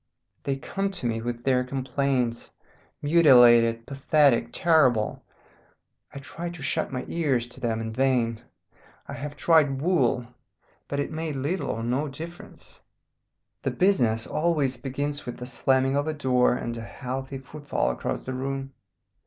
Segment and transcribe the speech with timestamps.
[0.41, 2.49] They come to me with their complaints,
[3.03, 5.23] mutilated, pathetic, terrible.
[6.11, 8.41] I try to shut my ears to them in vain.
[9.07, 10.25] I have tried wool,
[10.87, 12.81] but it made little or no difference.
[13.61, 18.23] "The business always begins with the slamming of a door and a healthy footfall across
[18.23, 18.73] the room.